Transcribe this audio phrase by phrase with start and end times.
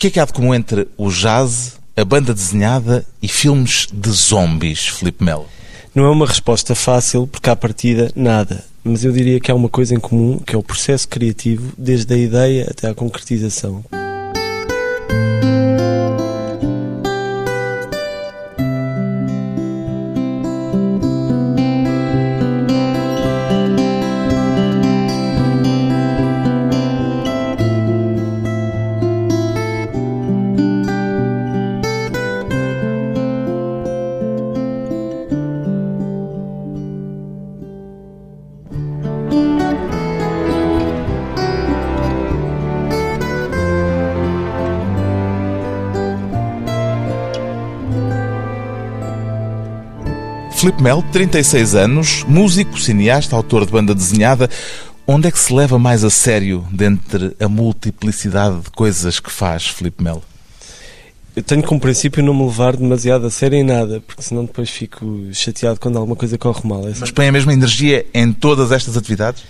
[0.00, 4.10] que é que há de comum entre o jazz, a banda desenhada e filmes de
[4.10, 5.46] zombies, Filipe Melo?
[5.94, 8.64] Não é uma resposta fácil, porque à partida, nada.
[8.82, 12.14] Mas eu diria que há uma coisa em comum, que é o processo criativo, desde
[12.14, 13.84] a ideia até à concretização.
[50.60, 54.46] Filipe Melo, 36 anos, músico, cineasta, autor de banda desenhada.
[55.06, 59.68] Onde é que se leva mais a sério dentre a multiplicidade de coisas que faz
[59.68, 60.22] Filipe Melo?
[61.34, 64.68] Eu tenho como princípio não me levar demasiado a sério em nada, porque senão depois
[64.68, 66.86] fico chateado quando alguma coisa corre mal.
[66.86, 69.42] É Mas põe a mesma energia em todas estas atividades?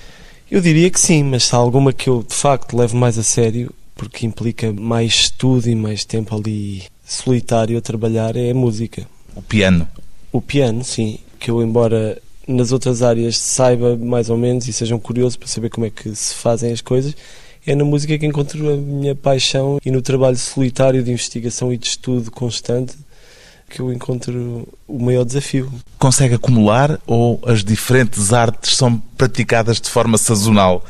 [0.48, 3.24] Eu diria que sim, mas se há alguma que eu de facto levo mais a
[3.24, 9.08] sério, porque implica mais estudo e mais tempo ali solitário a trabalhar, é a música.
[9.34, 9.88] O piano.
[10.32, 14.94] O piano, sim, que eu, embora nas outras áreas saiba mais ou menos e seja
[14.94, 17.14] um curioso para saber como é que se fazem as coisas,
[17.66, 21.76] é na música que encontro a minha paixão e no trabalho solitário de investigação e
[21.76, 22.94] de estudo constante
[23.68, 25.72] que eu encontro o maior desafio.
[25.98, 30.84] Consegue acumular ou as diferentes artes são praticadas de forma sazonal?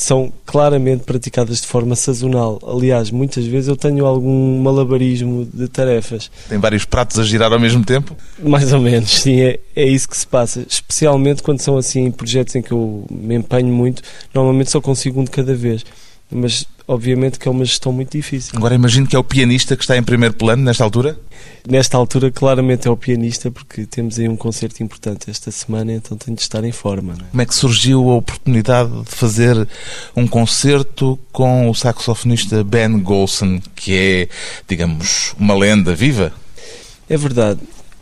[0.00, 2.58] São claramente praticadas de forma sazonal.
[2.66, 6.30] Aliás, muitas vezes eu tenho algum malabarismo de tarefas.
[6.48, 8.16] Tem vários pratos a girar ao mesmo tempo?
[8.42, 10.64] Mais ou menos, sim, é, é isso que se passa.
[10.66, 15.24] Especialmente quando são assim projetos em que eu me empenho muito, normalmente só consigo um
[15.24, 15.84] de cada vez.
[16.30, 18.52] Mas obviamente que é uma gestão muito difícil.
[18.56, 21.18] Agora imagino que é o pianista que está em primeiro plano nesta altura?
[21.68, 26.16] Nesta altura, claramente é o pianista, porque temos aí um concerto importante esta semana, então
[26.16, 27.14] tenho de estar em forma.
[27.14, 27.30] É?
[27.30, 29.68] Como é que surgiu a oportunidade de fazer
[30.16, 34.28] um concerto com o saxofonista Ben Golson, que é,
[34.66, 36.32] digamos, uma lenda viva?
[37.08, 37.60] É verdade.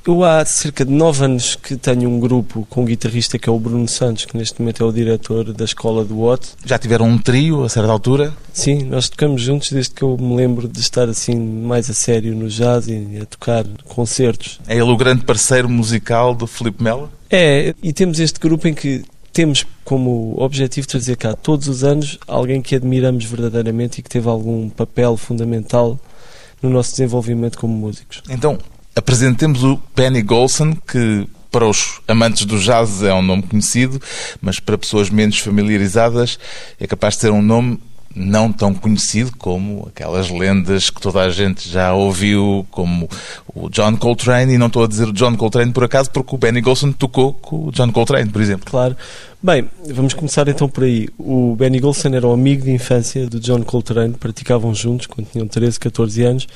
[0.09, 3.53] Eu há cerca de nove anos que tenho um grupo com um guitarrista que é
[3.53, 6.49] o Bruno Santos, que neste momento é o diretor da escola do Watt.
[6.65, 8.33] Já tiveram um trio a certa altura?
[8.51, 12.35] Sim, nós tocamos juntos desde que eu me lembro de estar assim mais a sério
[12.35, 14.59] no jazz e a tocar concertos.
[14.67, 17.11] É ele o grande parceiro musical do Filipe Melo?
[17.29, 22.19] É, e temos este grupo em que temos como objetivo trazer cá todos os anos
[22.27, 26.01] alguém que admiramos verdadeiramente e que teve algum papel fundamental
[26.63, 28.23] no nosso desenvolvimento como músicos.
[28.31, 28.57] Então,
[28.99, 34.01] apresentemos o Benny Golson, que para os amantes do jazz é um nome conhecido,
[34.43, 36.39] mas para pessoas menos familiarizadas
[36.79, 37.81] é capaz de ser um nome
[38.15, 43.09] não tão conhecido como aquelas lendas que toda a gente já ouviu, como
[43.55, 46.39] o John Coltrane, e não estou a dizer o John Coltrane por acaso, porque o
[46.39, 48.69] Benny Golson tocou com o John Coltrane, por exemplo.
[48.69, 48.97] Claro.
[49.41, 51.09] Bem, vamos começar então por aí.
[51.17, 55.47] O Benny Golson era um amigo de infância do John Coltrane, praticavam juntos quando tinham
[55.47, 56.49] 13, 14 anos,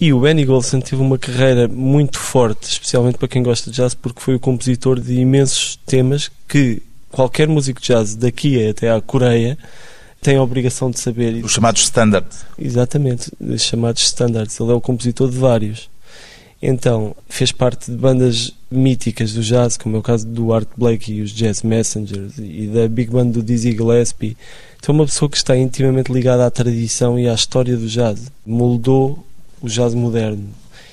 [0.00, 3.94] e o Benny Golson teve uma carreira muito forte, especialmente para quem gosta de jazz,
[3.94, 9.00] porque foi o compositor de imensos temas que qualquer músico de jazz daqui até à
[9.00, 9.56] Coreia
[10.20, 11.44] tem a obrigação de saber.
[11.44, 12.44] Os chamados standards.
[12.58, 14.58] Exatamente, os chamados standards.
[14.58, 15.88] Ele é o compositor de vários.
[16.60, 21.16] Então, fez parte de bandas míticas do jazz, como é o caso do Art Blakey
[21.16, 24.34] e os Jazz Messengers, e da Big Band do Dizzy Gillespie.
[24.78, 28.32] Então, é uma pessoa que está intimamente ligada à tradição e à história do jazz.
[28.46, 29.24] Moldou
[29.64, 30.50] o jazz moderno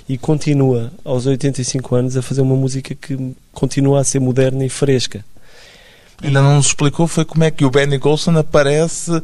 [0.08, 4.70] e continua aos 85 anos a fazer uma música que continua a ser moderna e
[4.70, 5.26] fresca.
[6.24, 9.22] Ainda não nos explicou foi como é que o Benny Golson aparece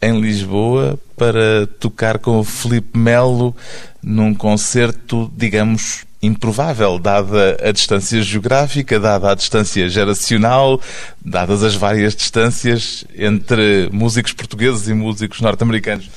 [0.00, 3.54] em Lisboa para tocar com o Felipe Melo
[4.02, 10.80] num concerto, digamos, improvável, dada a distância geográfica, dada a distância geracional,
[11.22, 16.08] dadas as várias distâncias entre músicos portugueses e músicos norte-americanos.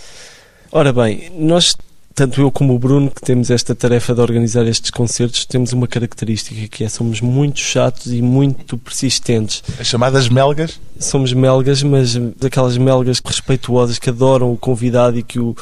[0.72, 1.76] Ora bem, nós
[2.16, 5.88] tanto eu como o Bruno, que temos esta tarefa de organizar estes concertos, temos uma
[5.88, 9.64] característica que é somos muito chatos e muito persistentes.
[9.80, 10.80] As chamadas melgas?
[11.00, 15.56] Somos melgas, mas daquelas melgas respeituosas que adoram o convidado e que o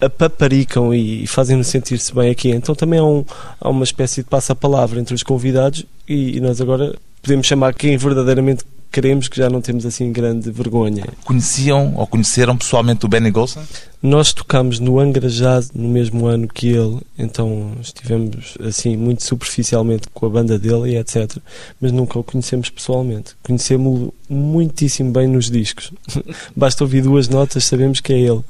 [0.00, 2.50] apaparicam e, fazem-no sentir-se bem aqui.
[2.50, 3.24] Então também há, um,
[3.60, 7.96] há uma espécie de passa-palavra entre os convidados e, e nós agora podemos chamar quem
[7.96, 11.04] verdadeiramente queremos que já não temos assim grande vergonha.
[11.24, 13.62] Conheciam ou conheceram pessoalmente o Benny Golson?
[14.02, 20.08] Nós tocámos no Angra Jazz no mesmo ano que ele, então estivemos assim muito superficialmente
[20.12, 21.38] com a banda dele e etc.
[21.80, 23.34] Mas nunca o conhecemos pessoalmente.
[23.42, 25.92] Conhecemos-lo muitíssimo bem nos discos.
[26.54, 28.42] Basta ouvir duas notas, sabemos que é ele.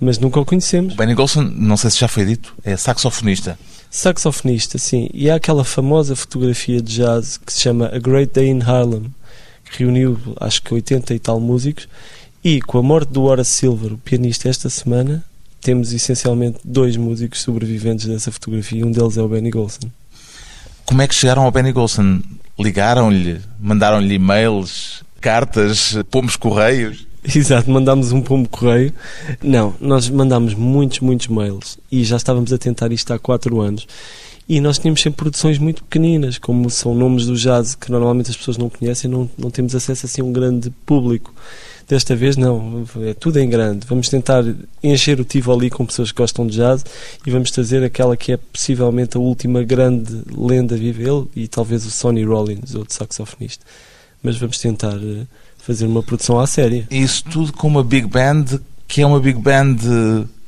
[0.00, 0.94] Mas nunca o conhecemos.
[0.94, 3.58] O Benny Golson, não sei se já foi dito, é saxofonista.
[3.90, 5.08] Saxofonista, sim.
[5.14, 9.14] E há aquela famosa fotografia de jazz que se chama A Great Day in Harlem,
[9.70, 11.88] que reuniu acho que 80 e tal músicos
[12.42, 15.24] e com a morte do Horace Silver, o pianista, esta semana,
[15.60, 18.86] temos essencialmente dois músicos sobreviventes dessa fotografia.
[18.86, 19.90] Um deles é o Benny Golson.
[20.84, 22.22] Como é que chegaram ao Benny Golson?
[22.56, 23.40] Ligaram-lhe?
[23.60, 25.02] Mandaram-lhe e-mails?
[25.20, 25.98] Cartas?
[26.08, 27.04] Pomos correios?
[27.34, 28.92] Exato, mandámos um pombo correio.
[29.42, 33.86] Não, nós mandámos muitos, muitos mails e já estávamos a tentar isto há quatro anos.
[34.48, 38.36] E nós tínhamos sempre produções muito pequeninas, como são nomes do jazz que normalmente as
[38.36, 41.34] pessoas não conhecem, não, não temos acesso assim a um grande público.
[41.88, 43.86] Desta vez não, é tudo em grande.
[43.88, 44.44] Vamos tentar
[44.82, 46.84] encher o Tivoli com pessoas que gostam de jazz
[47.24, 51.84] e vamos trazer aquela que é possivelmente a última grande lenda viva, ele e talvez
[51.84, 53.64] o Sonny Rollins, outro saxofonista.
[54.22, 55.26] Mas vamos tentar eh,
[55.58, 56.86] fazer uma produção à séria.
[56.90, 58.44] Isso tudo com uma big band,
[58.86, 59.76] que é uma big band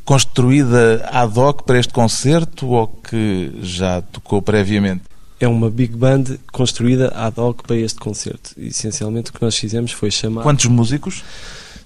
[0.08, 5.02] construída ad hoc para este concerto ou que já tocou previamente?
[5.38, 8.54] é uma big band construída ad hoc para este concerto.
[8.56, 10.42] Essencialmente o que nós fizemos foi chamar.
[10.42, 11.22] Quantos músicos?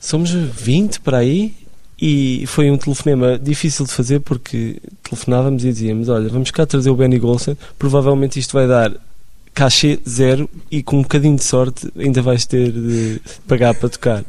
[0.01, 1.53] Somos 20 para aí
[2.01, 6.91] e foi um telefonema difícil de fazer porque telefonávamos e dizíamos: Olha, vamos cá trazer
[6.91, 8.93] o Benny Golson, provavelmente isto vai dar
[9.53, 14.25] cachê zero e com um bocadinho de sorte ainda vais ter de pagar para tocar.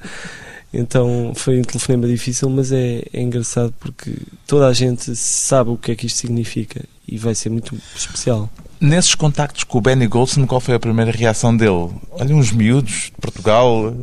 [0.74, 4.16] Então foi um telefonema difícil, mas é, é engraçado porque
[4.48, 8.50] toda a gente sabe o que é que isto significa e vai ser muito especial.
[8.82, 11.90] Nesses contactos com o Benny Golson, qual foi a primeira reação dele?
[12.12, 13.94] Olha, uns miúdos de Portugal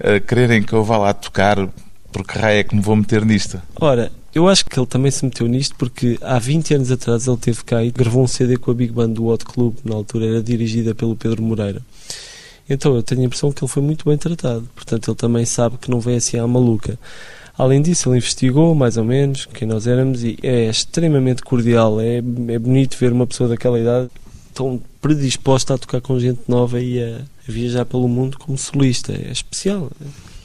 [0.00, 1.68] a quererem que eu vá lá tocar,
[2.10, 3.60] porque raio é que me vou meter nisto?
[3.78, 7.36] Ora, eu acho que ele também se meteu nisto porque há 20 anos atrás ele
[7.36, 10.26] teve cá e gravou um CD com a Big Band do Hot Club, na altura
[10.26, 11.82] era dirigida pelo Pedro Moreira.
[12.68, 15.78] Então eu tenho a impressão que ele foi muito bem tratado, portanto ele também sabe
[15.78, 16.98] que não vem assim à maluca.
[17.58, 22.00] Além disso, ele investigou mais ou menos quem nós éramos e é extremamente cordial.
[22.00, 24.10] É, é bonito ver uma pessoa daquela idade
[24.52, 29.12] tão predisposta a tocar com gente nova e a, viajar pelo mundo como solista.
[29.12, 29.90] É especial.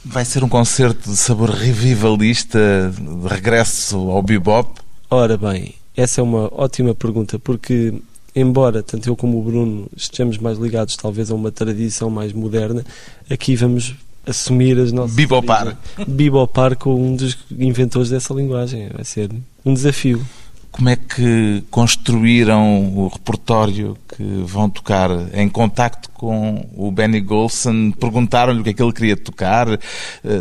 [0.04, 2.58] Vai ser um concerto de sabor revivalista,
[2.96, 4.80] de regresso ao bebop?
[5.10, 7.94] Ora bem, essa é uma ótima pergunta, porque
[8.34, 12.84] embora tanto eu como o Bruno estejamos mais ligados talvez a uma tradição mais moderna,
[13.30, 13.94] aqui vamos
[14.26, 15.16] assumir as nossas.
[15.16, 15.76] Bibopar.
[16.06, 18.88] Bibopar com um dos inventores dessa linguagem.
[18.92, 19.30] Vai ser
[19.64, 20.24] um desafio.
[20.70, 27.90] Como é que construíram o repertório que vão tocar em contacto com o Benny Golson?
[27.90, 29.68] Perguntaram-lhe o que é que ele queria tocar?
[29.70, 29.78] Eh,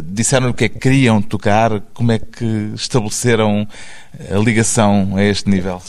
[0.05, 1.81] disseram-lhe o que é que queriam tocar?
[1.93, 3.67] Como é que estabeleceram
[4.33, 5.81] a ligação a este nível?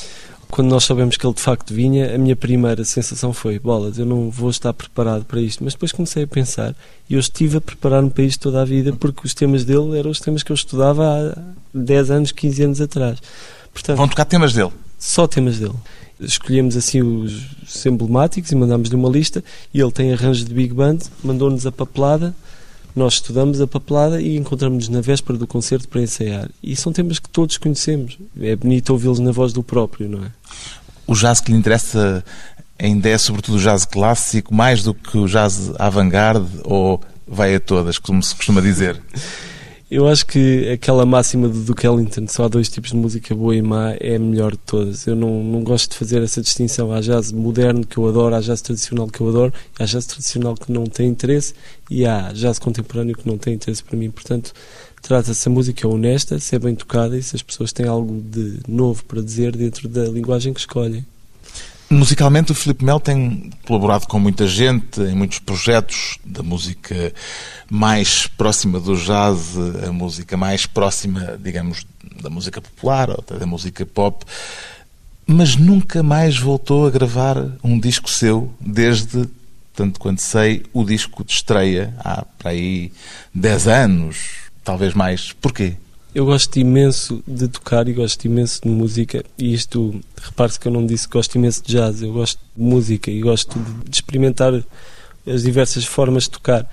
[0.53, 4.05] Quando nós sabemos que ele de facto vinha, a minha primeira sensação foi: bolas, eu
[4.05, 5.65] não vou estar preparado para isto.
[5.65, 6.77] Mas depois comecei a pensar
[7.09, 10.11] e eu estive a preparar-me para isto toda a vida porque os temas dele eram
[10.11, 13.19] os temas que eu estudava há 10 anos, 15 anos atrás.
[13.73, 14.71] Portanto, Vão tocar temas dele?
[14.99, 15.75] Só temas dele.
[16.21, 17.33] Escolhemos assim os,
[17.67, 21.73] os emblemáticos e mandámos-lhe uma lista e ele tem arranjos de big band, mandou-nos a
[21.73, 22.35] papelada
[22.95, 26.49] nós estudamos a papelada e encontramos-nos na véspera do concerto para ensaiar.
[26.63, 28.19] E são temas que todos conhecemos.
[28.41, 30.31] É bonito ouvi-los na voz do próprio, não é?
[31.07, 32.25] O jazz que lhe interessa
[32.79, 37.61] ainda é sobretudo o jazz clássico, mais do que o jazz avant-garde ou vai a
[37.61, 39.01] todas, como se costuma dizer?
[39.95, 43.55] Eu acho que aquela máxima do Duke Ellington, só há dois tipos de música boa
[43.55, 45.07] e má, é a melhor de todas.
[45.07, 46.91] Eu não, não gosto de fazer essa distinção.
[46.91, 50.55] Há jazz moderno que eu adoro, há jazz tradicional que eu adoro, há jazz tradicional
[50.55, 51.53] que não tem interesse
[51.91, 54.11] e há jazz contemporâneo que não tem interesse para mim.
[54.11, 54.55] Portanto,
[55.03, 58.61] trata-se a música honesta, se é bem tocada e se as pessoas têm algo de
[58.67, 61.05] novo para dizer dentro da linguagem que escolhem.
[61.93, 67.13] Musicalmente, o Filipe Mel tem colaborado com muita gente em muitos projetos da música
[67.71, 71.87] mais próxima do jazz, a música mais próxima, digamos,
[72.23, 74.25] da música popular ou da música pop,
[75.27, 79.29] mas nunca mais voltou a gravar um disco seu desde,
[79.75, 82.91] tanto quanto sei, o disco de estreia há para aí
[83.35, 84.17] 10 anos,
[84.65, 85.33] talvez mais.
[85.35, 85.77] Porquê?
[86.15, 90.73] Eu gosto imenso de tocar e gosto imenso de música e isto, repare-se que eu
[90.73, 94.53] não disse que gosto imenso de jazz, eu gosto de música e gosto de experimentar
[95.27, 96.69] as diversas formas de tocar.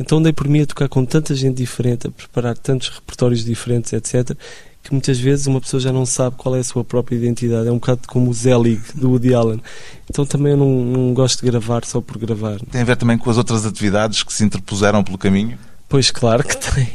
[0.00, 3.92] Então dei por mim a tocar com tanta gente diferente, a preparar tantos repertórios diferentes,
[3.92, 4.34] etc.,
[4.82, 7.68] que muitas vezes uma pessoa já não sabe qual é a sua própria identidade.
[7.68, 9.60] É um bocado como o Zelig do Woody Allen.
[10.08, 12.58] Então também eu não, não gosto de gravar só por gravar.
[12.70, 15.58] Tem a ver também com as outras atividades que se interpuseram pelo caminho?
[15.88, 16.88] Pois claro que tem.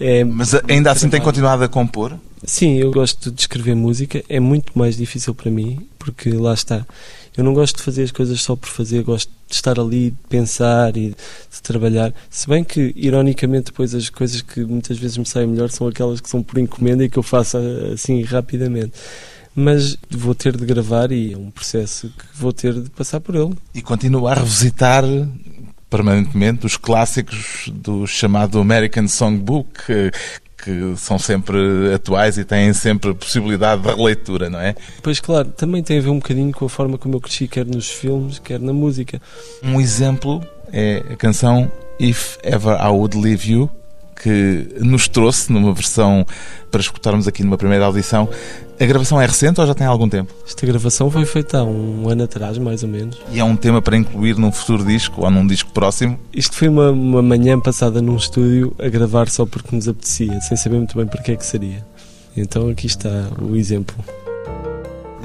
[0.00, 2.18] É, Mas ainda assim tem continuado a compor?
[2.44, 4.22] Sim, eu gosto de escrever música.
[4.28, 6.86] É muito mais difícil para mim, porque lá está.
[7.36, 10.16] Eu não gosto de fazer as coisas só por fazer, gosto de estar ali, de
[10.28, 12.14] pensar e de trabalhar.
[12.30, 16.20] Se bem que, ironicamente, depois as coisas que muitas vezes me saem melhor são aquelas
[16.20, 17.58] que são por encomenda e que eu faço
[17.92, 18.92] assim rapidamente.
[19.54, 23.34] Mas vou ter de gravar e é um processo que vou ter de passar por
[23.34, 23.54] ele.
[23.74, 25.04] E continuo a revisitar
[25.88, 30.10] permanentemente os clássicos do chamado American Songbook,
[30.66, 31.58] que são sempre
[31.94, 34.74] atuais e têm sempre possibilidade de releitura, não é?
[35.02, 37.64] Pois claro, também tem a ver um bocadinho com a forma como eu cresci, quer
[37.64, 39.20] nos filmes, quer na música.
[39.62, 43.70] Um exemplo é a canção If Ever I Would Leave You,
[44.20, 46.26] que nos trouxe numa versão
[46.70, 48.28] para escutarmos aqui numa primeira audição.
[48.78, 50.34] A gravação é recente ou já tem algum tempo?
[50.46, 53.18] Esta gravação foi feita há um ano atrás, mais ou menos.
[53.32, 56.18] E é um tema para incluir num futuro disco ou num disco próximo?
[56.32, 60.58] Isto foi uma, uma manhã passada num estúdio a gravar só porque nos apetecia, sem
[60.58, 61.86] saber muito bem para que é que seria.
[62.36, 63.96] Então aqui está o exemplo.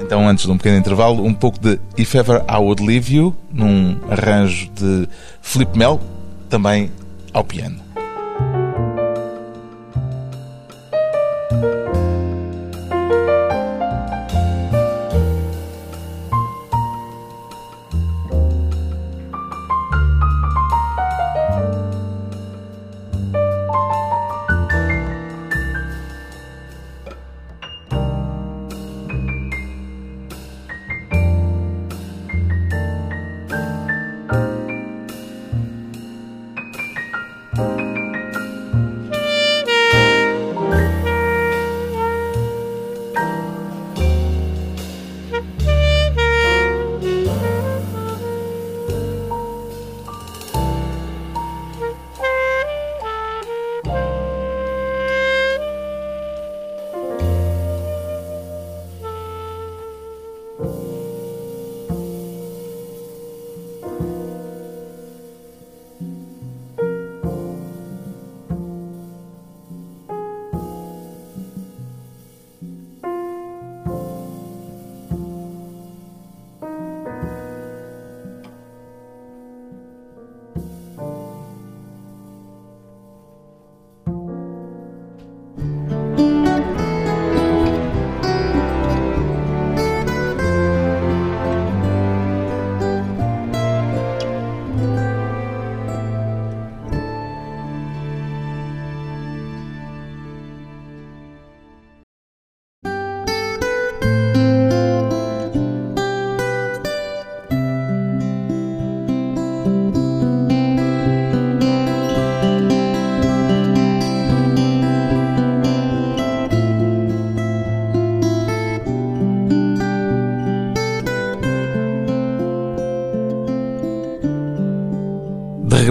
[0.00, 3.36] Então, antes de um pequeno intervalo, um pouco de If Ever I Would Leave You,
[3.52, 5.08] num arranjo de
[5.40, 6.00] Flip Mel,
[6.48, 6.90] também
[7.32, 7.91] ao piano.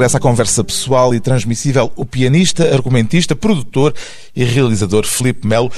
[0.01, 3.93] Regressa à conversa pessoal e transmissível o pianista, argumentista, produtor
[4.35, 5.71] e realizador Felipe Melo.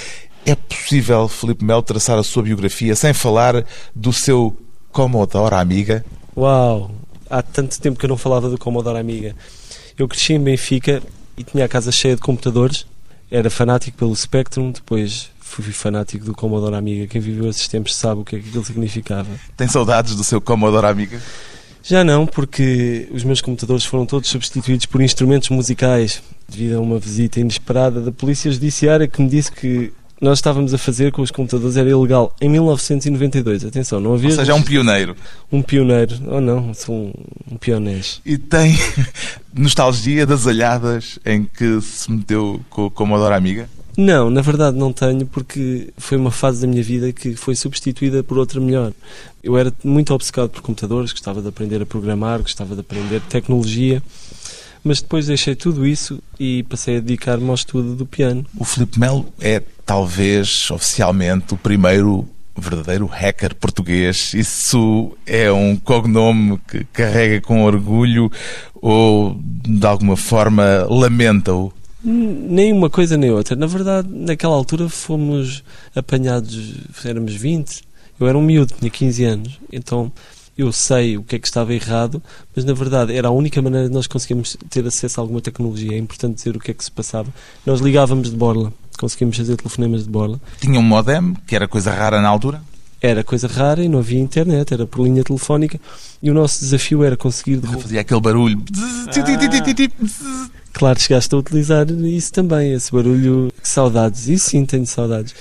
[0.46, 4.56] É possível, Felipe Melo, traçar a sua biografia sem falar do seu
[4.94, 6.06] Commodore Amiga?
[6.38, 6.90] Uau!
[7.30, 9.36] Há tanto tempo que eu não falava do Commodore Amiga.
[9.98, 11.04] Eu cresci em Benfica
[11.38, 12.86] e tinha a casa cheia de computadores.
[13.30, 17.08] Era fanático pelo Spectrum, depois fui fanático do Commodore Amiga.
[17.08, 19.30] Quem viveu esses tempos sabe o que é que aquilo significava.
[19.58, 21.22] Tem saudades do seu Commodore Amiga?
[21.84, 26.98] Já não, porque os meus computadores foram todos substituídos por instrumentos musicais devido a uma
[26.98, 31.30] visita inesperada da Polícia Judiciária que me disse que nós estávamos a fazer com os
[31.30, 33.66] computadores era ilegal em 1992.
[33.66, 34.30] Atenção, não havia.
[34.30, 35.18] Ou seja, é um pioneiro.
[35.52, 36.16] Um pioneiro.
[36.28, 37.14] Ou oh, não, sou um,
[37.52, 38.06] um pioneiro.
[38.26, 38.78] E tem
[39.54, 43.68] nostalgia das alhadas em que se meteu com o Commodore Amiga?
[43.98, 48.24] Não, na verdade não tenho, porque foi uma fase da minha vida que foi substituída
[48.24, 48.92] por outra melhor.
[49.44, 54.02] Eu era muito obcecado por computadores, gostava de aprender a programar, gostava de aprender tecnologia,
[54.84, 58.46] mas depois deixei tudo isso e passei a dedicar-me ao estudo do piano.
[58.58, 64.34] O Filipe Melo é talvez oficialmente o primeiro verdadeiro hacker português.
[64.34, 68.32] Isso é um cognome que carrega com orgulho
[68.76, 71.72] ou de alguma forma lamenta-o?
[72.04, 73.56] Nem uma coisa nem outra.
[73.56, 75.64] Na verdade, naquela altura fomos
[75.96, 77.82] apanhados, éramos 20,
[78.20, 80.12] eu era um miúdo, tinha 15 anos, então
[80.58, 82.22] eu sei o que é que estava errado,
[82.56, 85.94] mas na verdade era a única maneira de nós conseguirmos ter acesso a alguma tecnologia.
[85.94, 87.34] É importante dizer o que é que se passava.
[87.66, 90.40] Nós ligávamos de borla conseguimos fazer telefonemas de borla.
[90.60, 92.62] Tinha um modem, que era coisa rara na altura?
[93.02, 95.80] Era coisa rara e não havia internet, era por linha telefónica
[96.22, 97.60] e o nosso desafio era conseguir.
[97.60, 98.64] Fazia aquele barulho.
[98.78, 99.12] Ah.
[100.74, 103.52] Claro, chegaste a utilizar isso também, esse barulho.
[103.62, 105.34] Que saudades, isso sim tenho saudades.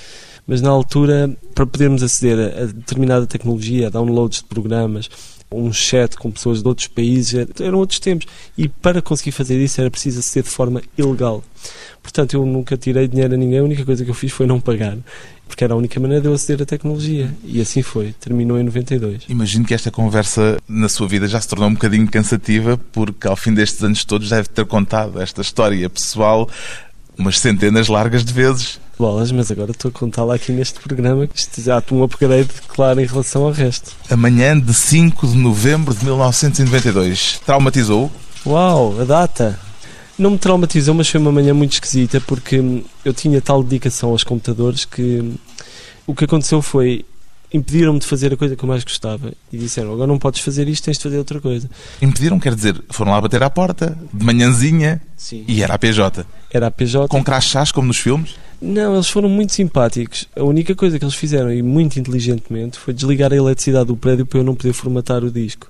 [0.46, 5.08] Mas na altura, para podermos aceder a determinada tecnologia, a downloads de programas,
[5.54, 8.26] um chat com pessoas de outros países, eram outros tempos.
[8.56, 11.42] E para conseguir fazer isso era preciso aceder de forma ilegal.
[12.02, 14.61] Portanto, eu nunca tirei dinheiro a ninguém, a única coisa que eu fiz foi não
[14.61, 14.99] pagar
[15.52, 17.30] porque era a única maneira de eu aceder à tecnologia.
[17.44, 19.25] E assim foi, terminou em 92.
[19.28, 23.37] Imagino que esta conversa na sua vida já se tornou um bocadinho cansativa, porque ao
[23.37, 26.49] fim destes anos todos deve ter contado esta história pessoal
[27.18, 28.80] umas centenas largas de vezes.
[28.99, 33.00] Bolas, mas agora estou a contá-la aqui neste programa, que isto já um upgrade claro
[33.00, 33.92] em relação ao resto.
[34.11, 37.40] Amanhã de 5 de novembro de 1992.
[37.44, 38.11] Traumatizou?
[38.46, 39.58] Uau, a data!
[40.18, 44.22] Não me traumatizou, mas foi uma manhã muito esquisita porque eu tinha tal dedicação aos
[44.22, 45.34] computadores que
[46.06, 47.04] o que aconteceu foi
[47.52, 50.68] impediram-me de fazer a coisa que eu mais gostava e disseram agora não podes fazer
[50.68, 51.68] isto, tens de fazer outra coisa.
[52.00, 55.44] Impediram, quer dizer, foram lá bater à porta de manhãzinha Sim.
[55.46, 56.26] e era a PJ.
[56.50, 57.08] Era a PJ.
[57.08, 58.37] Com crachás como nos filmes?
[58.62, 60.28] Não, eles foram muito simpáticos.
[60.37, 64.25] A única coisa que eles fizeram, e muito inteligentemente, foi desligar a eletricidade do prédio
[64.25, 65.69] para eu não poder formatar o disco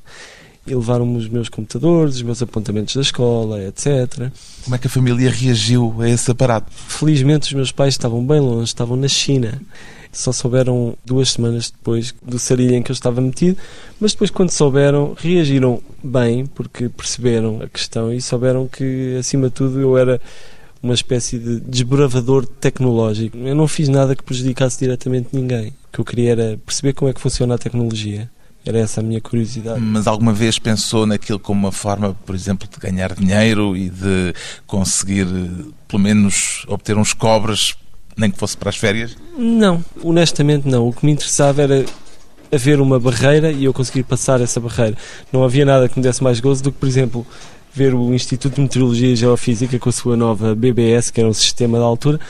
[0.67, 4.31] e levaram-me os meus computadores, os meus apontamentos da escola, etc.
[4.63, 6.71] Como é que a família reagiu a esse aparato?
[6.71, 9.61] Felizmente os meus pais estavam bem longe, estavam na China.
[10.13, 13.57] Só souberam duas semanas depois do sarilho em que eu estava metido,
[13.99, 19.55] mas depois, quando souberam, reagiram bem, porque perceberam a questão e souberam que, acima de
[19.55, 20.21] tudo, eu era
[20.83, 23.37] uma espécie de desbravador tecnológico.
[23.39, 25.69] Eu não fiz nada que prejudicasse diretamente ninguém.
[25.69, 28.29] O que eu queria era perceber como é que funciona a tecnologia
[28.65, 29.81] era essa a minha curiosidade.
[29.81, 34.33] Mas alguma vez pensou naquilo como uma forma, por exemplo, de ganhar dinheiro e de
[34.67, 35.27] conseguir,
[35.89, 37.75] pelo menos, obter uns cobres,
[38.17, 39.17] nem que fosse para as férias?
[39.37, 40.89] Não, honestamente não.
[40.89, 41.85] O que me interessava era
[42.53, 44.97] haver uma barreira e eu conseguir passar essa barreira.
[45.33, 47.27] Não havia nada que me desse mais gozo do que, por exemplo,
[47.75, 51.33] ver o Instituto de Meteorologia e Geofísica com a sua nova BBS, que era um
[51.33, 52.21] sistema da altura,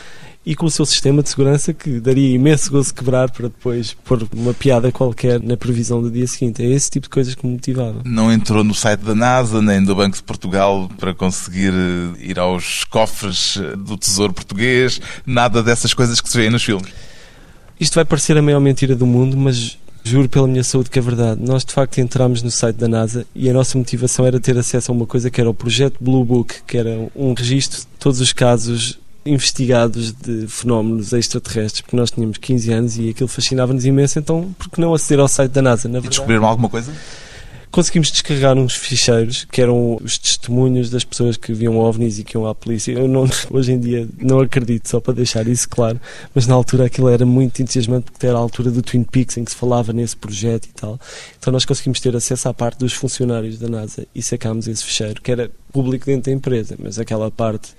[0.45, 4.27] e com o seu sistema de segurança que daria imenso gozo quebrar para depois pôr
[4.35, 6.63] uma piada qualquer na previsão do dia seguinte.
[6.63, 8.03] É esse tipo de coisas que me motivava.
[8.05, 12.39] Não entrou no site da NASA nem do Banco de Portugal para conseguir eh, ir
[12.41, 16.93] aos cofres eh, do Tesouro Português, nada dessas coisas que se vê nos filmes.
[17.79, 21.03] Isto vai parecer a maior mentira do mundo, mas juro pela minha saúde que é
[21.03, 21.41] verdade.
[21.43, 24.91] Nós de facto entramos no site da NASA e a nossa motivação era ter acesso
[24.91, 28.21] a uma coisa que era o projeto Blue Book, que era um registro de todos
[28.21, 34.19] os casos investigados de fenómenos extraterrestres, porque nós tínhamos 15 anos e aquilo fascinava-nos imenso,
[34.19, 35.89] então por que não aceder ao site da NASA?
[35.89, 36.93] Na verdade, e descobriram alguma coisa?
[37.73, 42.37] Conseguimos descarregar uns ficheiros que eram os testemunhos das pessoas que viam ovnis e que
[42.37, 42.93] iam à polícia.
[42.93, 45.99] Eu não, hoje em dia não acredito, só para deixar isso claro,
[46.35, 49.45] mas na altura aquilo era muito entusiasmante porque era a altura do Twin Peaks em
[49.45, 51.01] que se falava nesse projeto e tal.
[51.39, 55.23] Então nós conseguimos ter acesso à parte dos funcionários da NASA e sacámos esse ficheiro,
[55.23, 57.71] que era público dentro da empresa, mas aquela parte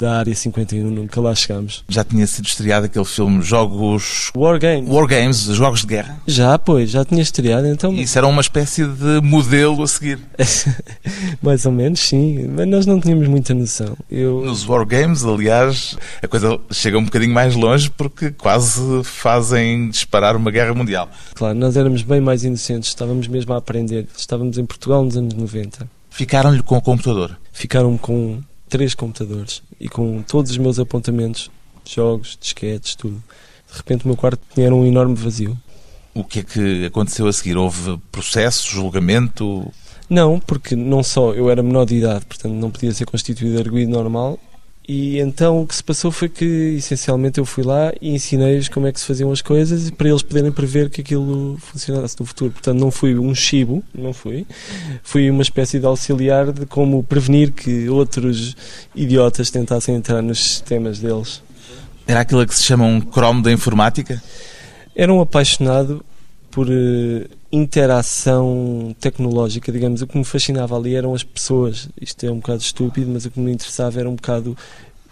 [0.00, 1.84] da Área 51, nunca lá chegámos.
[1.86, 4.32] Já tinha sido estreado aquele filme Jogos...
[4.34, 4.88] War Games.
[4.88, 6.18] War Games, Jogos de Guerra?
[6.26, 7.92] Já, pois, já tinha estreado, então...
[7.92, 10.18] Isso era uma espécie de modelo a seguir?
[11.42, 13.94] Mais ou menos, sim, mas nós não tínhamos muita noção.
[14.10, 14.42] Eu...
[14.42, 20.34] Nos War Games, aliás, a coisa chega um bocadinho mais longe porque quase fazem disparar
[20.34, 21.10] uma guerra mundial.
[21.34, 24.06] Claro, nós éramos bem mais inocentes, estávamos mesmo a aprender.
[24.16, 25.86] Estávamos em Portugal nos anos 90.
[26.08, 27.38] Ficaram-lhe com o computador?
[27.52, 31.50] Ficaram com três computadores e com todos os meus apontamentos,
[31.84, 33.22] jogos, disquetes, tudo.
[33.70, 35.58] De repente o meu quarto tinha um enorme vazio.
[36.14, 37.56] O que é que aconteceu a seguir?
[37.56, 39.70] Houve processo, julgamento?
[40.08, 43.92] Não, porque não só eu era menor de idade, portanto não podia ser constituído arguído
[43.92, 44.38] normal,
[44.92, 46.44] e então o que se passou foi que,
[46.76, 50.20] essencialmente, eu fui lá e ensinei-lhes como é que se faziam as coisas para eles
[50.20, 52.50] poderem prever que aquilo funcionasse no futuro.
[52.50, 54.44] Portanto, não fui um chibo, não fui.
[55.04, 58.56] Fui uma espécie de auxiliar de como prevenir que outros
[58.92, 61.40] idiotas tentassem entrar nos sistemas deles.
[62.04, 64.20] Era aquilo que se chama um cromo da informática?
[64.96, 66.04] Era um apaixonado
[66.50, 70.02] por uh, interação tecnológica, digamos.
[70.02, 71.88] O que me fascinava ali eram as pessoas.
[72.00, 74.56] Isto é um bocado estúpido, mas o que me interessava era um bocado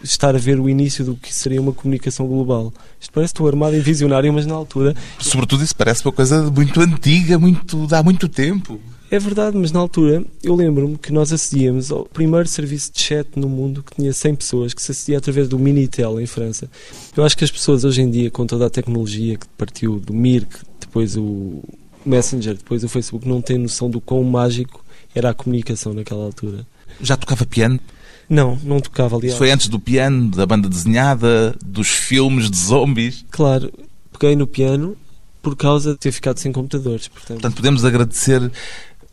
[0.03, 2.73] estar a ver o início do que seria uma comunicação global.
[2.99, 4.95] Isto parece estou armado em visionário, mas na altura.
[5.19, 8.79] Sobretudo isso parece uma coisa muito antiga, muito, há muito tempo.
[9.11, 13.27] É verdade, mas na altura eu lembro-me que nós acedíamos ao primeiro serviço de chat
[13.35, 16.69] no mundo que tinha 100 pessoas, que se acedia através do Minitel em França.
[17.17, 20.13] Eu acho que as pessoas hoje em dia, com toda a tecnologia que partiu do
[20.13, 21.63] Mirk, depois o
[22.03, 26.65] Messenger, depois o Facebook, não têm noção do quão mágico era a comunicação naquela altura.
[26.99, 27.79] Já tocava piano?
[28.27, 29.33] Não, não tocava, aliás.
[29.33, 33.23] Isso foi antes do piano, da banda desenhada, dos filmes de zombies.
[33.29, 33.71] Claro,
[34.11, 34.97] peguei no piano
[35.41, 37.07] por causa de ter ficado sem computadores.
[37.07, 38.51] Portanto, Portanto, podemos agradecer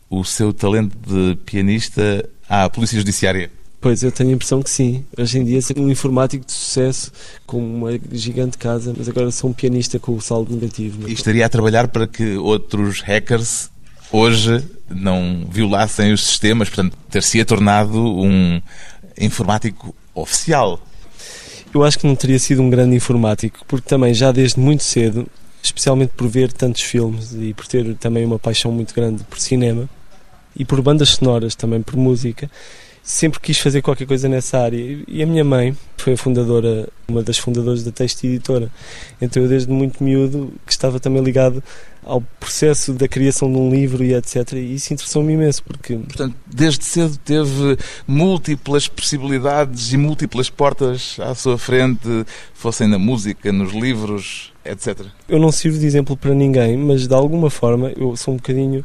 [0.09, 3.51] o seu talento de pianista à Polícia Judiciária.
[3.79, 5.05] Pois, eu tenho a impressão que sim.
[5.17, 7.11] Hoje em dia sou um informático de sucesso
[7.45, 11.07] com uma gigante casa, mas agora sou um pianista com o saldo negativo.
[11.07, 13.69] E estaria a trabalhar para que outros hackers
[14.11, 18.59] hoje não violassem os sistemas, portanto, ter-se tornado um
[19.19, 20.79] informático oficial.
[21.73, 25.27] Eu acho que não teria sido um grande informático, porque também já desde muito cedo,
[25.61, 29.87] especialmente por ver tantos filmes e por ter também uma paixão muito grande por cinema
[30.55, 32.49] e por bandas sonoras, também por música,
[33.07, 34.99] sempre quis fazer qualquer coisa nessa área.
[35.07, 38.69] E a minha mãe foi a fundadora, uma das fundadoras da Texto Editora.
[39.21, 41.63] Então eu desde muito miúdo que estava também ligado
[42.03, 44.51] ao processo da criação de um livro e etc.
[44.53, 45.95] E isso interessou-me imenso porque...
[45.95, 53.53] Portanto, desde cedo teve múltiplas possibilidades e múltiplas portas à sua frente, fossem na música,
[53.53, 55.05] nos livros, etc.
[55.29, 58.83] Eu não sirvo de exemplo para ninguém, mas de alguma forma eu sou um bocadinho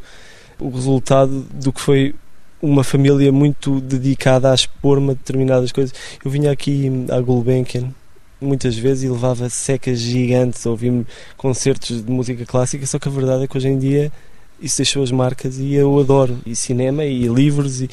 [0.61, 2.14] o resultado do que foi
[2.62, 5.92] uma família muito dedicada a expor-me a determinadas coisas.
[6.25, 7.92] Eu vinha aqui à Gulbenkian
[8.40, 13.11] muitas vezes e levava secas gigantes a ouvir concertos de música clássica, só que a
[13.11, 14.12] verdade é que hoje em dia
[14.61, 16.38] isso deixou as marcas e eu adoro.
[16.46, 17.90] E cinema e livros e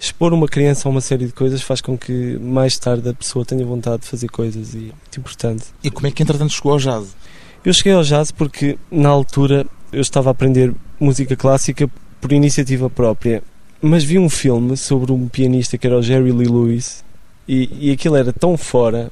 [0.00, 3.44] expor uma criança a uma série de coisas faz com que mais tarde a pessoa
[3.44, 5.64] tenha vontade de fazer coisas e é muito importante.
[5.82, 7.16] E como é que entretanto chegou ao jazz?
[7.64, 11.90] Eu cheguei ao jazz porque na altura eu estava a aprender música clássica
[12.20, 13.42] por iniciativa própria
[13.80, 17.04] mas vi um filme sobre um pianista que era o Jerry Lee Lewis
[17.46, 19.10] e, e aquilo era tão fora,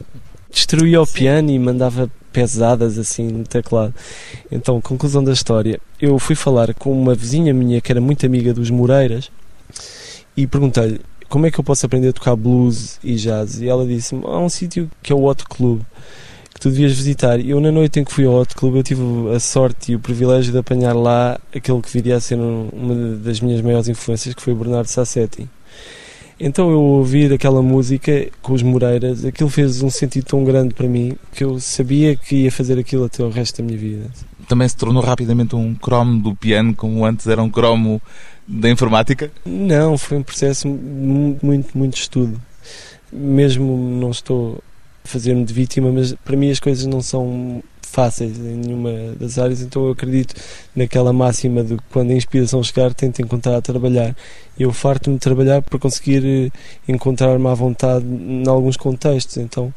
[0.51, 3.95] destruía o piano e mandava pesadas assim no teclado.
[4.51, 8.53] Então, conclusão da história, eu fui falar com uma vizinha minha que era muito amiga
[8.53, 9.31] dos Moreiras
[10.37, 13.61] e perguntei-lhe como é que eu posso aprender a tocar blues e jazz?
[13.61, 15.81] E ela disse-me: há um sítio que é o Hot Club
[16.57, 17.38] que tu devias visitar.
[17.38, 19.03] Eu, na noite em que fui ao Hot Club, eu tive
[19.35, 23.40] a sorte e o privilégio de apanhar lá aquele que viria a ser uma das
[23.40, 25.47] minhas maiores influências, que foi o Bernardo Sassetti.
[26.40, 30.88] Então eu ouvir aquela música com os Moreiras, aquilo fez um sentido tão grande para
[30.88, 34.07] mim que eu sabia que ia fazer aquilo até o resto da minha vida.
[34.49, 38.01] Também se tornou rapidamente um cromo do piano, como antes era um cromo
[38.49, 39.31] da informática?
[39.45, 42.40] Não, foi um processo muito, muito, muito estudo.
[43.12, 44.62] Mesmo não estou
[45.07, 47.62] fazer-me de vítima, mas para mim as coisas não são
[47.97, 50.35] fáceis em nenhuma das áreas, então eu acredito
[50.75, 54.14] naquela máxima de quando a inspiração chegar, tento encontrar a trabalhar.
[54.59, 56.51] Eu farto-me de trabalhar para conseguir eh,
[56.87, 59.38] encontrar-me à vontade em alguns contextos.
[59.38, 59.73] Então,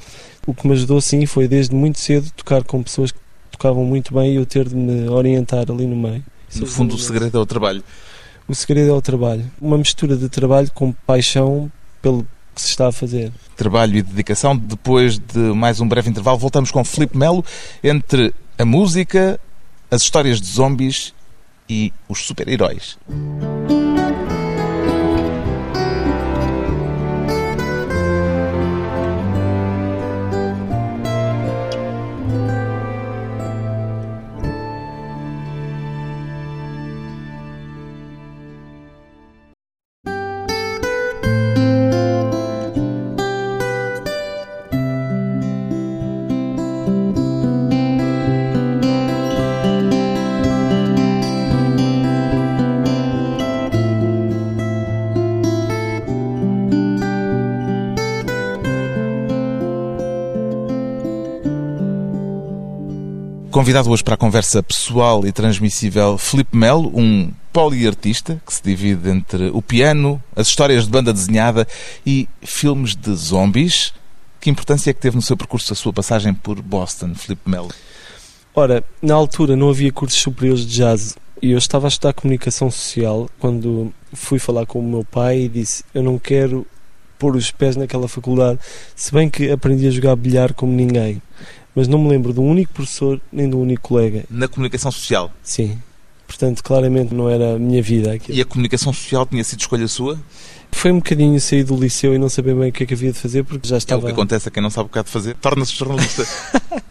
[0.46, 3.20] o que me ajudou sim foi desde muito cedo tocar com pessoas que
[3.52, 6.24] tocavam muito bem e eu ter de me orientar ali no meio.
[6.56, 7.84] No fundo, o segredo é o trabalho.
[8.48, 9.50] O segredo é o trabalho.
[9.62, 12.26] Uma mistura de trabalho com paixão pelo
[12.60, 13.32] que se está a fazer.
[13.56, 14.56] Trabalho e dedicação.
[14.56, 17.44] Depois de mais um breve intervalo, voltamos com Felipe Melo
[17.84, 19.40] entre a música,
[19.90, 21.14] as histórias de zombies
[21.70, 22.98] e os super-heróis.
[63.60, 69.10] Convidado hoje para a conversa pessoal e transmissível, Felipe Melo, um poliartista que se divide
[69.10, 71.68] entre o piano, as histórias de banda desenhada
[72.06, 73.94] e filmes de zombies.
[74.40, 77.68] Que importância é que teve no seu percurso a sua passagem por Boston, Felipe Melo?
[78.56, 82.72] Ora, na altura não havia cursos superiores de jazz e eu estava a estudar comunicação
[82.72, 86.66] social quando fui falar com o meu pai e disse: Eu não quero
[87.18, 88.58] pôr os pés naquela faculdade,
[88.96, 91.22] se bem que aprendi a jogar bilhar como ninguém
[91.76, 94.26] mas não me lembro de um único professor nem de um único colega.
[94.30, 95.32] Na comunicação social?
[95.44, 95.78] Sim.
[96.28, 98.38] Portanto, claramente não era a minha vida aquilo.
[98.38, 100.20] E a comunicação social tinha sido escolha sua?
[100.72, 103.12] Foi um bocadinho sair do liceu e não saber bem o que é que havia
[103.12, 104.02] de fazer porque já estava.
[104.02, 106.26] É o que acontece a quem não sabe o que há de fazer, torna-se jornalista.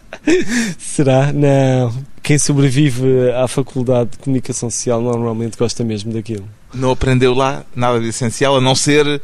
[0.77, 1.31] Será?
[1.31, 1.93] Não.
[2.21, 6.47] Quem sobrevive à faculdade de comunicação social normalmente gosta mesmo daquilo.
[6.73, 9.21] Não aprendeu lá nada de essencial a não ser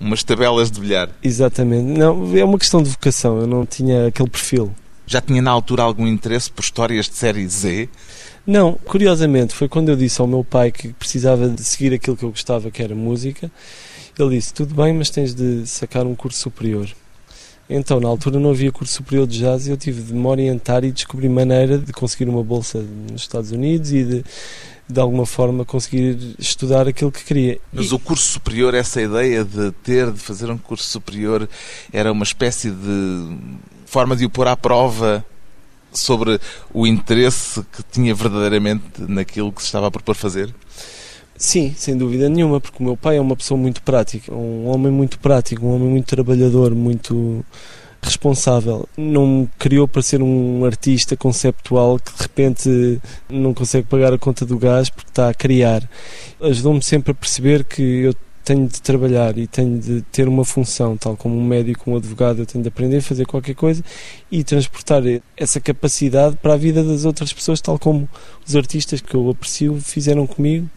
[0.00, 1.10] umas tabelas de bilhar.
[1.22, 1.98] Exatamente.
[1.98, 3.40] Não, é uma questão de vocação.
[3.40, 4.72] Eu não tinha aquele perfil.
[5.06, 7.88] Já tinha na altura algum interesse por histórias de série Z?
[8.46, 12.24] Não, curiosamente, foi quando eu disse ao meu pai que precisava de seguir aquilo que
[12.24, 13.50] eu gostava, que era música,
[14.18, 16.88] Ele disse: Tudo bem, mas tens de sacar um curso superior.
[17.68, 20.84] Então, na altura não havia curso superior de jazz e eu tive de me orientar
[20.84, 24.24] e descobrir maneira de conseguir uma bolsa nos Estados Unidos e de,
[24.88, 27.58] de alguma forma conseguir estudar aquilo que queria.
[27.72, 27.94] Mas e...
[27.94, 31.48] o curso superior, essa ideia de ter de fazer um curso superior,
[31.92, 33.36] era uma espécie de
[33.96, 35.24] forma de o pôr à prova
[35.90, 36.38] sobre
[36.70, 40.54] o interesse que tinha verdadeiramente naquilo que se estava a propor fazer?
[41.38, 44.92] Sim, sem dúvida nenhuma, porque o meu pai é uma pessoa muito prática, um homem
[44.92, 47.42] muito prático, um homem muito trabalhador, muito
[48.02, 48.86] responsável.
[48.98, 54.18] Não me criou para ser um artista conceptual que de repente não consegue pagar a
[54.18, 55.88] conta do gás porque está a criar.
[56.38, 58.14] Ajudou-me sempre a perceber que eu
[58.46, 62.38] tenho de trabalhar e tenho de ter uma função, tal como um médico, um advogado,
[62.38, 63.82] eu tenho de aprender a fazer qualquer coisa
[64.30, 65.02] e transportar
[65.36, 68.08] essa capacidade para a vida das outras pessoas, tal como
[68.46, 70.70] os artistas que eu aprecio fizeram comigo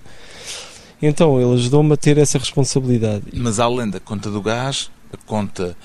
[1.01, 3.25] então ele ajudou-me a ter essa responsabilidade.
[3.33, 5.75] Mas além da conta do gás, a conta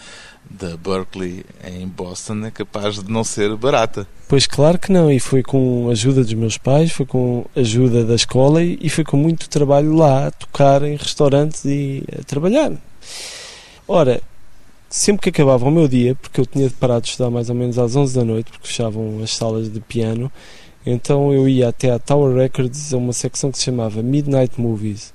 [0.48, 4.06] da Berkeley em Boston é capaz de não ser barata.
[4.28, 7.60] Pois claro que não, e foi com a ajuda dos meus pais, foi com a
[7.60, 12.22] ajuda da escola e foi com muito trabalho lá a tocar em restaurantes e a
[12.24, 12.72] trabalhar.
[13.86, 14.22] Ora,
[14.88, 17.54] sempre que acabava o meu dia, porque eu tinha de parar de estudar mais ou
[17.54, 20.30] menos às 11 da noite, porque fechavam as salas de piano,
[20.86, 25.12] então eu ia até à Tower Records, a uma secção que se chamava Midnight Movies,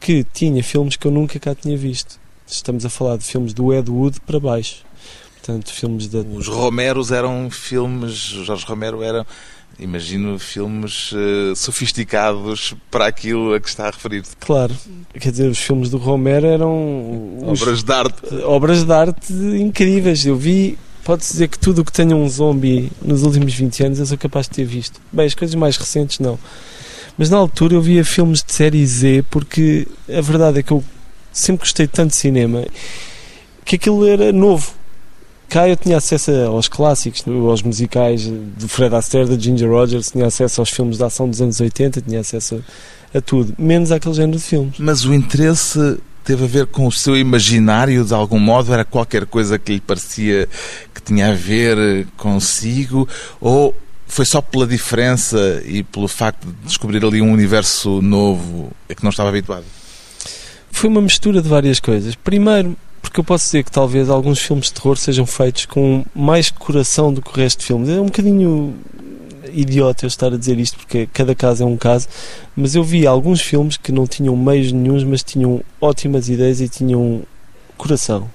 [0.00, 2.18] que tinha filmes que eu nunca cá tinha visto.
[2.46, 4.84] Estamos a falar de filmes do Ed Wood para baixo.
[5.34, 6.20] Portanto, filmes da...
[6.20, 9.26] Os Romeros eram filmes, Jorge Romero era,
[9.78, 14.22] imagino, filmes uh, sofisticados para aquilo a que está a referir.
[14.22, 14.34] -se.
[14.40, 14.74] Claro,
[15.20, 17.38] quer dizer, os filmes do Romero eram...
[17.46, 18.34] Obras de arte.
[18.44, 20.26] Obras de arte incríveis.
[20.26, 23.98] Eu vi pode-se dizer que tudo o que tenha um zombie nos últimos 20 anos
[24.00, 25.00] eu sou capaz de ter visto.
[25.12, 26.36] Bem, as coisas mais recentes não.
[27.16, 30.82] Mas na altura eu via filmes de série Z porque a verdade é que eu
[31.36, 32.64] sempre gostei tanto de cinema
[33.64, 34.72] que aquilo era novo.
[35.48, 40.26] Cá eu tinha acesso aos clássicos, aos musicais do Fred Astaire, da Ginger Rogers, tinha
[40.26, 42.62] acesso aos filmes de ação dos anos 80, tinha acesso
[43.14, 44.74] a, a tudo, menos àquele género de filmes.
[44.78, 48.72] Mas o interesse teve a ver com o seu imaginário de algum modo?
[48.72, 50.48] Era qualquer coisa que lhe parecia
[50.92, 53.08] que tinha a ver consigo?
[53.40, 53.72] Ou
[54.08, 59.04] foi só pela diferença e pelo facto de descobrir ali um universo novo a que
[59.04, 59.64] não estava habituado?
[60.76, 62.14] Foi uma mistura de várias coisas.
[62.16, 66.50] Primeiro, porque eu posso dizer que talvez alguns filmes de terror sejam feitos com mais
[66.50, 67.88] coração do que o resto de filmes.
[67.88, 68.74] É um bocadinho
[69.50, 72.08] idiota eu estar a dizer isto porque cada caso é um caso,
[72.54, 76.68] mas eu vi alguns filmes que não tinham meios nenhums, mas tinham ótimas ideias e
[76.68, 77.22] tinham
[77.78, 78.30] coração.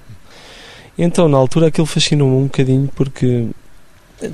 [0.98, 3.46] Então, na altura, aquilo fascinou-me um bocadinho porque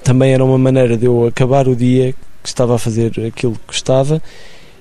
[0.02, 3.66] também era uma maneira de eu acabar o dia que estava a fazer aquilo que
[3.66, 4.22] gostava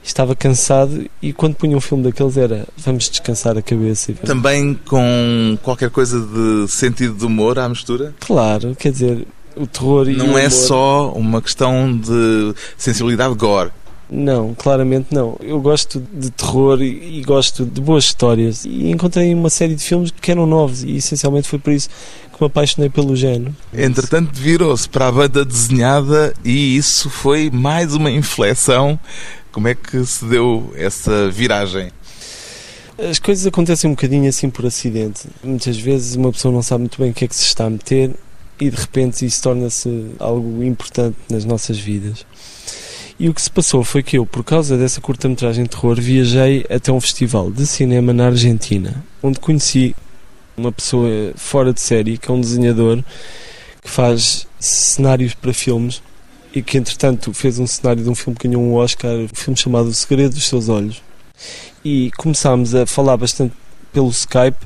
[0.04, 4.14] estava cansado e quando punha um filme daqueles era vamos descansar a cabeça.
[4.14, 8.14] Também com qualquer coisa de sentido de humor à mistura?
[8.20, 10.52] Claro, quer dizer, o terror e Não é humor...
[10.52, 13.72] só uma questão de sensibilidade gore.
[14.10, 15.38] Não, claramente não.
[15.42, 18.64] Eu gosto de terror e, e, gosto de boas histórias.
[18.64, 21.90] E encontrei uma série de filmes que eram novos e essencialmente foi por isso
[22.32, 23.54] que me apaixonei pelo género.
[23.74, 28.98] Entretanto, virou-se para a banda desenhada e isso foi mais uma inflexão.
[29.58, 31.90] Como é que se deu essa viragem?
[32.96, 35.28] As coisas acontecem um bocadinho assim por acidente.
[35.44, 37.70] Muitas vezes uma pessoa não sabe muito bem o que é que se está a
[37.72, 38.14] meter
[38.62, 42.24] e de repente isso torna-se algo importante nas nossas vidas.
[43.20, 46.64] E o que se passou foi que eu, por causa dessa curta-metragem de terror, viajei
[46.70, 49.96] até um festival de cinema na Argentina, onde conheci
[50.56, 53.04] uma pessoa fora de série, que é um desenhador
[53.82, 56.00] que faz cenários para filmes
[56.58, 59.56] e que, entretanto, fez um cenário de um filme que ganhou um Oscar, um filme
[59.56, 61.04] chamado O Segredo dos Seus Olhos.
[61.86, 63.54] E começámos a falar bastante
[63.94, 64.58] pelo Skype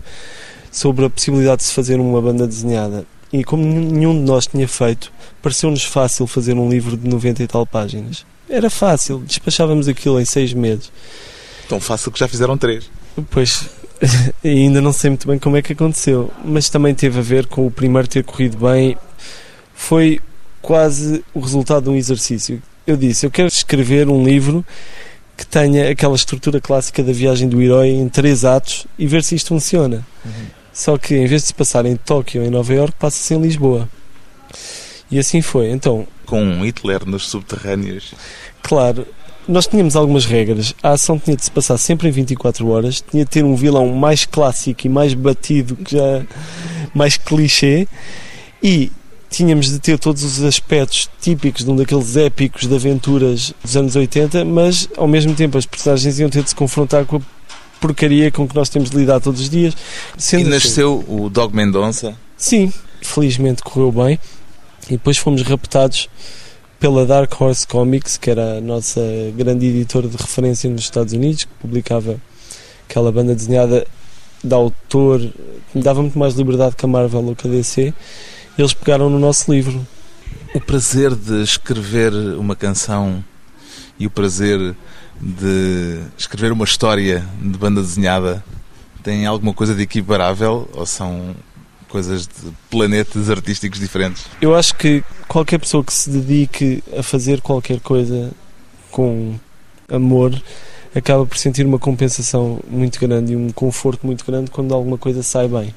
[0.71, 3.06] sobre a possibilidade de se fazer uma banda desenhada.
[3.34, 7.47] E como nenhum de nós tinha feito, pareceu-nos fácil fazer um livro de 90 e
[7.47, 8.25] tal páginas.
[8.49, 10.89] Era fácil, despachávamos aquilo em seis meses.
[11.67, 12.89] Tão fácil que já fizeram três.
[13.30, 13.69] Pois,
[14.41, 17.67] ainda não sei muito bem como é que aconteceu, mas também teve a ver com
[17.67, 18.95] o primeiro ter corrido bem.
[19.73, 20.21] Foi
[20.62, 22.62] quase o resultado de um exercício.
[22.86, 24.65] Eu disse: Eu quero escrever um livro
[25.38, 29.36] que tenha aquela estrutura clássica da viagem do herói em três atos e ver se
[29.36, 30.06] isto funciona.
[30.24, 30.32] Uhum.
[30.74, 33.41] Só que em vez de se passar em Tóquio ou em Nova York, passa-se em
[33.41, 33.89] Lisboa.
[35.10, 35.69] E assim foi.
[35.71, 38.13] Então, com Hitler nos subterrâneos.
[38.62, 39.06] Claro,
[39.47, 40.74] nós tínhamos algumas regras.
[40.82, 43.89] A ação tinha de se passar sempre em 24 horas, tinha de ter um vilão
[43.89, 46.24] mais clássico e mais batido, que já
[46.93, 47.88] mais clichê,
[48.63, 48.91] e
[49.32, 53.96] tínhamos de ter todos os aspectos típicos de um daqueles épicos de aventuras dos anos
[53.96, 57.22] 80, mas ao mesmo tempo as personagens iam ter de se confrontar com a
[57.80, 59.76] porcaria com que nós temos de lidar todos os dias.
[60.17, 62.15] Sendo e assim, nasceu assim, o Dog Mendonça?
[62.38, 64.20] Sim, felizmente correu bem.
[64.88, 66.10] E depois fomos raptados
[66.78, 69.02] pela Dark Horse Comics, que era a nossa
[69.38, 72.20] grande editora de referência nos Estados Unidos, que publicava
[72.89, 73.88] aquela banda desenhada
[74.44, 77.94] de autor, que me dava muito mais liberdade que a Marvel ou que a DC.
[78.62, 79.86] Eles pegaram no nosso livro.
[80.54, 83.24] O prazer de escrever uma canção
[83.97, 84.76] e o prazer
[85.19, 88.43] de escrever uma história de banda desenhada
[89.02, 91.36] tem alguma coisa de equiparável ou são
[91.89, 94.28] coisas de planetas artísticos diferentes?
[94.39, 98.32] Eu acho que qualquer pessoa que se dedique a fazer qualquer coisa
[98.91, 99.39] com
[99.89, 100.39] amor
[100.93, 105.24] acaba por sentir uma compensação muito grande e um conforto muito grande quando alguma coisa
[105.24, 105.74] sai bem.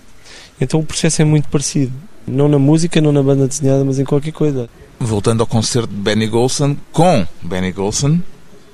[0.61, 1.95] Então o processo é muito parecido.
[2.27, 4.69] Não na música, não na banda desenhada, mas em qualquer coisa.
[4.99, 8.21] Voltando ao concerto de Benny Golson, com Benny Golson,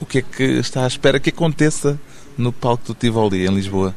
[0.01, 1.99] o que é que está à espera que aconteça
[2.37, 3.95] no palco do Tivoli, em Lisboa?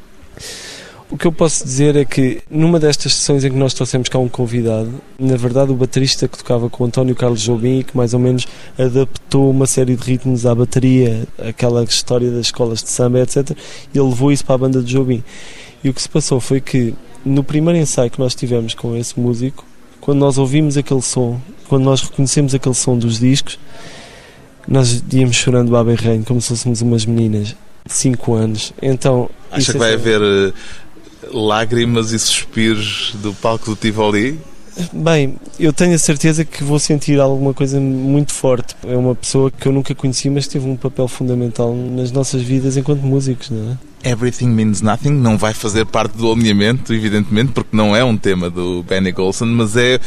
[1.14, 4.18] O que eu posso dizer é que numa destas sessões em que nós trouxemos cá
[4.18, 7.96] um convidado, na verdade o baterista que tocava com o António Carlos Jobim e que
[7.96, 8.48] mais ou menos
[8.80, 13.52] adaptou uma série de ritmos à bateria, aquela história das escolas de samba, etc.,
[13.94, 15.24] ele levou isso para a banda de Jobim.
[15.84, 19.20] E o que se passou foi que no primeiro ensaio que nós tivemos com esse
[19.20, 19.66] músico,
[20.02, 23.58] quando nós ouvimos aquele som, quando nós reconhecemos aquele som dos discos,
[24.68, 27.56] nós íamos chorando baba e reino, como se fôssemos umas meninas
[27.86, 28.74] de 5 anos.
[28.82, 30.54] Então, Acha que vai é haver eh,
[31.32, 34.40] lágrimas e suspiros do palco do Tivoli?
[34.92, 38.76] Bem, eu tenho a certeza que vou sentir alguma coisa muito forte.
[38.84, 42.76] É uma pessoa que eu nunca conheci, mas teve um papel fundamental nas nossas vidas
[42.76, 43.93] enquanto músicos, não é?
[44.04, 48.50] Everything Means Nothing não vai fazer parte do alinhamento, evidentemente, porque não é um tema
[48.50, 50.00] do Benny Golson, mas é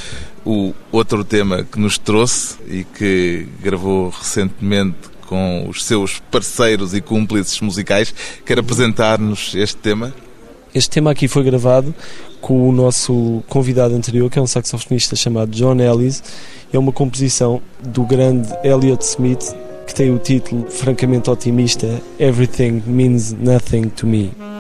[0.45, 7.01] o outro tema que nos trouxe e que gravou recentemente com os seus parceiros e
[7.01, 8.15] cúmplices musicais.
[8.45, 10.15] Quer apresentar-nos este tema?
[10.75, 11.95] Este tema aqui foi gravado
[12.41, 16.23] com o nosso convidado anterior, que é um saxofonista chamado John Ellis.
[16.73, 19.55] É uma composição do grande Elliott Smith,
[19.87, 21.87] que tem o título francamente otimista
[22.19, 24.56] Everything Means Nothing to Me.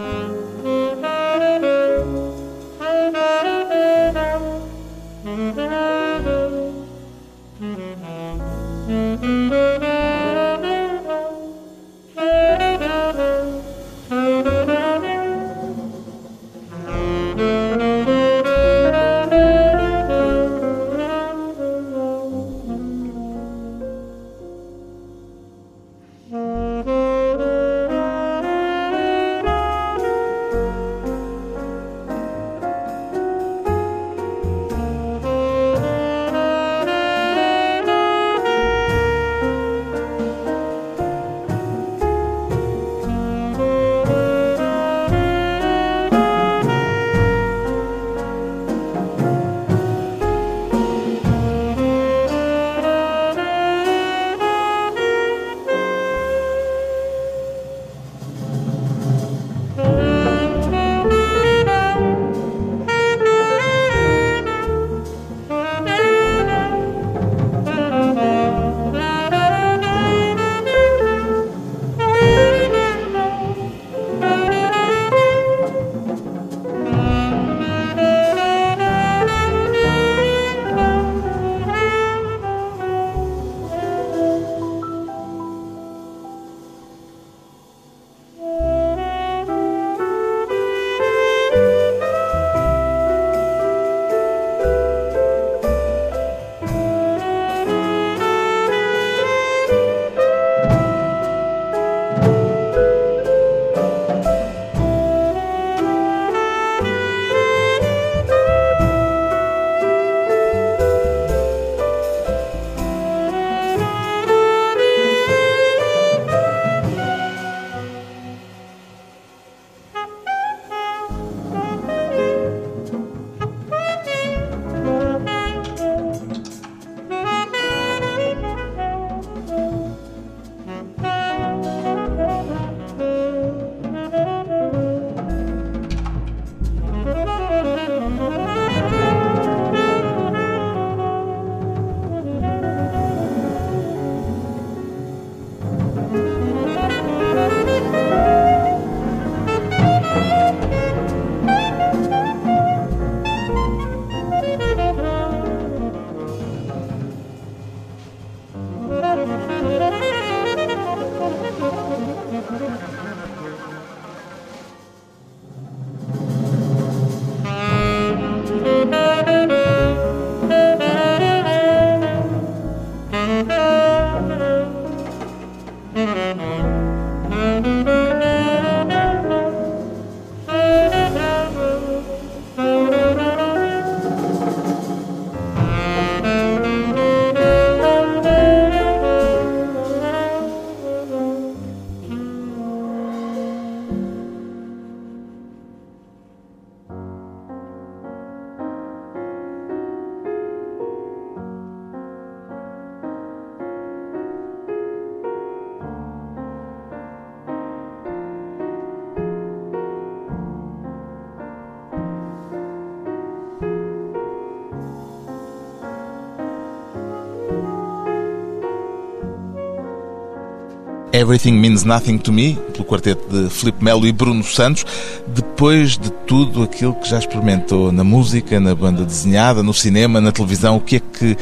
[221.16, 224.84] Everything Means Nothing to Me, pelo quarteto de Filipe Melo e Bruno Santos,
[225.26, 230.30] depois de tudo aquilo que já experimentou na música, na banda desenhada, no cinema, na
[230.30, 231.34] televisão, o que é que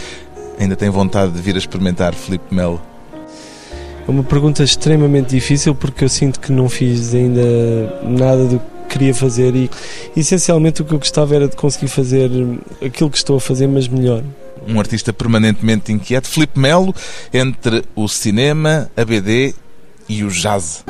[0.60, 2.80] ainda tem vontade de vir a experimentar, Filipe Melo?
[4.06, 7.42] É uma pergunta extremamente difícil porque eu sinto que não fiz ainda
[8.04, 9.68] nada do que queria fazer e
[10.16, 12.30] essencialmente o que eu gostava era de conseguir fazer
[12.80, 14.22] aquilo que estou a fazer, mas melhor.
[14.68, 16.94] Um artista permanentemente inquieto, Filipe Melo,
[17.32, 19.52] entre o cinema, a BD
[20.08, 20.84] e o jazz.